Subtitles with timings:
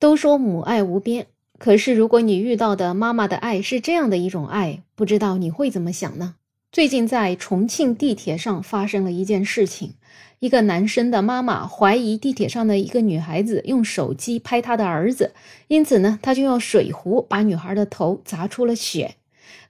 [0.00, 1.26] 都说母爱无边，
[1.58, 6.36] 可是如果你遇到的妈妈的爱是这样的一种爱，不知道你会怎么想呢？
[6.72, 9.92] 最近在重庆地铁上发生了一件事情，
[10.38, 15.34] 一个男生的妈妈怀疑地铁上的一个女孩子用手机拍他的儿子，
[15.68, 19.16] 因此呢，他就用水壶把女孩的头砸出了血。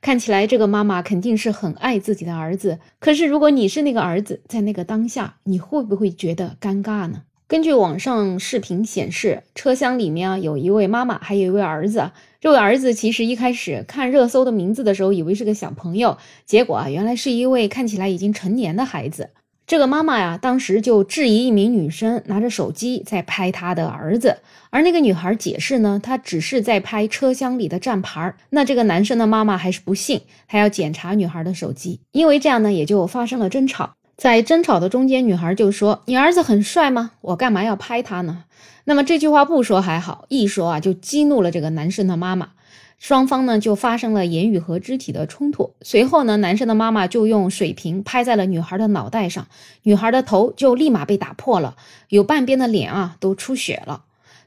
[0.00, 7.22] 看起来这个妈妈肯定是很爱自己的儿子，可是如果你是那个儿子，在那个当下，你会不会觉得尴尬呢？
[7.50, 12.12] 根据网上视频显示，车厢里面啊有一位妈妈，还有一位儿子。
[12.40, 19.30] 这位儿子其实一开始看热搜的名字的时候，以为是个小朋友，结果啊，原来是一位看起来已经成年的孩子。
[19.66, 24.38] 这个妈妈呀，当时就质疑一名女生拿着手机在拍她的儿子，
[24.70, 28.32] 而那个女孩解释呢，她只是在拍车厢里的站牌。
[28.50, 33.94] 那这个男生的妈妈还是不信，她要检查女孩的手机，因为这样呢，也就发生了争吵。
[34.20, 37.12] 在争吵的中间，女孩就说：“你儿子很帅吗？
[37.22, 38.44] 我干嘛要拍他呢？”
[38.84, 42.50] 那么这句话不说还好，一说啊，就激怒了这个男生的妈妈。
[42.98, 45.72] 双方呢就发生了言语和肢体的冲突。
[45.80, 49.46] 随后呢，男生的妈妈就用水瓶拍在了女孩的脑袋上，
[49.84, 51.76] 女孩的头就立马被打破了，
[52.10, 54.02] 有半边的脸啊都出血了。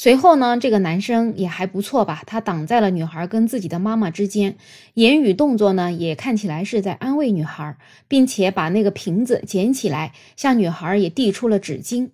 [0.00, 4.54] 随后呢，这个男生也还不错吧，他挡在了女孩跟自己的妈妈之间，
[4.94, 12.10] 言语动作呢也看起来是在安慰女孩，并且把那个瓶子捡起来，向女孩也递出了纸巾。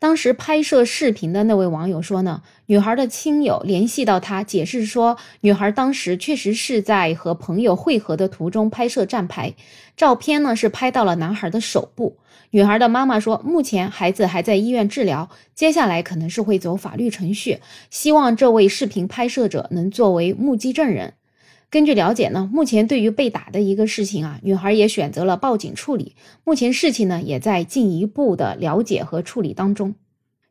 [0.00, 9.54] 当时拍摄视频的那位网友说呢，女孩的亲友联系到他，解释说，女孩当时确实是在和朋友会合的途中拍摄站牌，
[9.96, 12.16] 照片呢是拍到了男孩的手部。
[12.50, 17.58] 女孩的妈妈说，目前孩子还在医院治疗，接下来可能是会走法律程序，
[17.90, 21.14] 希望这位视频拍摄者能作为目击证人。
[21.70, 29.94] 根据了解呢，目前对于被打的一个事情啊，女孩也选择了报警处理，目前事情呢也在进一步的了解和处理当中。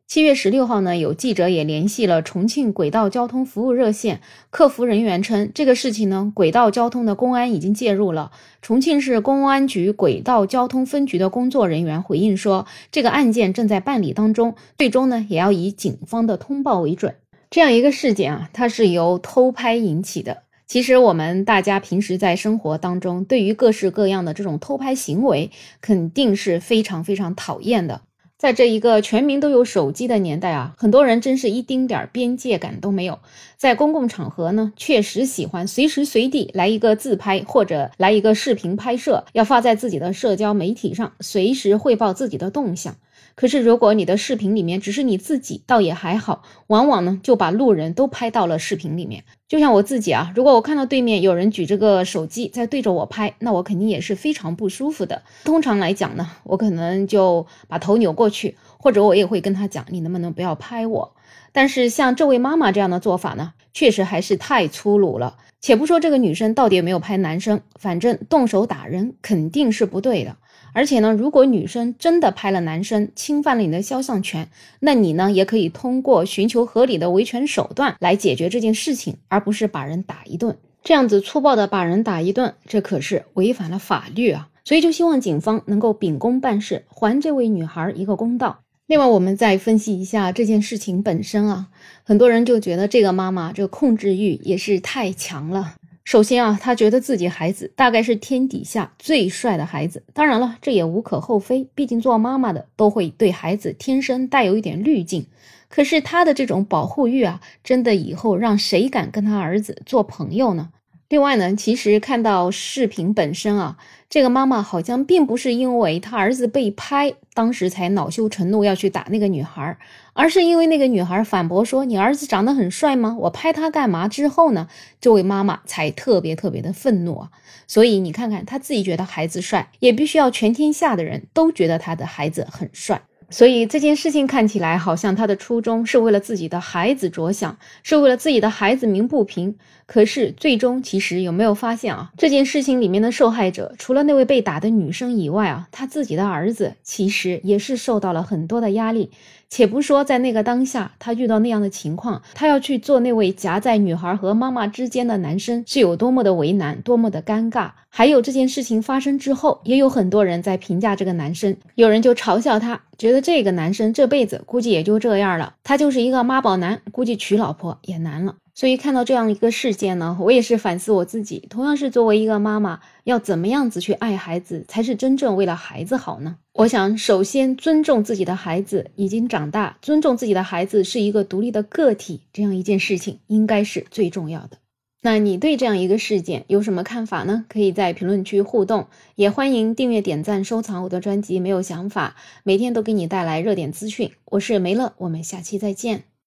[0.06, 8.30] 七月十六号呢，有记者也联系了重庆轨道交通服务热线，客服人员称，这个事情呢，轨道交通的公安已经介入了。
[8.62, 17.16] 重庆市公安局轨道交通分局的工作人员回应说，这个案件正在办理当中，最终呢，也要以警方的通报为准。
[17.50, 20.44] 这样一个事件啊，它是由偷拍引起的。
[20.68, 28.02] 其实我们大家平时在生活当中，对于各式各样的这种偷拍行为，肯定是非常非常讨厌的。
[28.36, 33.18] 在这一个全民都有手机的年代啊，很多人真是一丁点儿边界感都没有。
[33.56, 42.94] 在公共场合呢，确实喜欢随时随地来一个自拍或者来一个视频拍摄，要发在自己的社交媒体上，随时汇报自己的动向。
[43.34, 49.24] 可是如果你的视频里面只是你自己，倒也还好，往往呢就把路人都拍到了视频里面。
[49.46, 55.22] 就像我自己啊，如果我看到对面有人举着个手机在对着我拍，那我肯定也是非常不舒服的。
[55.44, 61.14] 通常来讲呢，我可能就把头扭过去，或者我也会跟他讲，你能不能不要拍我？
[61.52, 65.36] 但是像这位妈妈这样的做法呢，确实还是太粗鲁了。
[65.60, 70.36] 且不说这个女生到底有没有拍男生，反正动手打人肯定是不对的。
[70.72, 74.48] 而且呢，如果女生真的拍了男生，侵犯了你的肖像权，
[74.80, 80.56] 那你呢也可以通过寻求合理的维权手段来解决这件事情，而不是把人打一顿。
[80.84, 84.48] 这样子粗暴的把人打一顿，这可是违反了法律啊！
[84.64, 88.60] 所以就希望警方能够秉公办事，还这位女孩一个公道。
[88.86, 91.68] 另外，我们再分析一下这件事情本身啊，
[92.04, 95.74] 很多人就觉得这个妈妈这个控制欲也是太强了。
[96.08, 100.02] 首先啊，他觉得自己孩子大概是天底下最帅的孩子。
[100.14, 105.26] 当然了，这也无可厚非，毕竟做妈妈的都会对孩子天生带有一点滤镜。
[105.68, 110.70] 可是他的这种保护欲啊，真的以后让谁敢跟他儿子做朋友呢？
[111.08, 113.78] 另外呢，其实看到视频本身啊，
[114.10, 119.78] 这个妈妈好像并不是因为她儿子被拍，当时才恼羞成怒要去打那个女孩，
[120.12, 123.16] 而是因为那个女孩反驳说：“你儿子长得很帅吗？
[123.20, 124.68] 我拍他干嘛？”之后呢，
[125.00, 127.30] 这位妈妈才特别特别的愤怒啊。
[127.66, 133.00] 所以你看看，她自己觉得孩子帅，也必须要全天下的人都觉得她的孩子很帅。
[133.30, 139.56] 所以这件事情看起来好像他的初衷是为了自己的孩子着想，是为了自己的孩子鸣不平。
[139.86, 142.10] 可是最终其实有没有发现啊？
[142.18, 149.10] 这件事情里面的受害者除了那位被打的女生以外啊，他自己的儿子其实也是受到了很多的压力。
[149.50, 157.70] 且不说在那个当下，他遇到那样的情况，他要去做那位夹在女孩和妈妈之间的男生，是有多么的为难，多么的尴尬。
[157.88, 168.34] 还有这件事情发生之后，也有很多人在评价这个男生，有人就嘲笑他，觉得这个男生这辈子估计也就这样了，他就是一个妈宝男，估计娶老婆也难了。
[168.56, 171.46] 所以看到这样一个事件呢，我也是反思我自己。
[171.48, 176.38] 同样是作为一个妈妈，要怎么样子去爱孩子，才是真正为了孩子好呢？
[176.54, 184.58] 我想，首先尊重自己的孩子已经长大，尊重自己的孩子是一个独立的个体，这样一件事情应该是最重要的。
[185.00, 187.44] 那你对这样一个事件有什么看法呢？
[187.48, 191.38] 可以在评论区互动，也欢迎订阅、点赞、收藏我的专辑。
[191.38, 194.10] 没有想法，每天都给你带来热点资讯。
[194.24, 196.08] 我是梅乐，我们下期再见。